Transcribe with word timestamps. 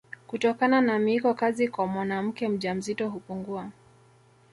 Kutokana 0.27 0.81
na 0.81 0.99
miiko 0.99 1.33
kazi 1.33 1.67
kwa 1.67 1.87
mwanamke 1.87 2.47
mjamzito 2.49 3.09
hupungua 3.09 3.69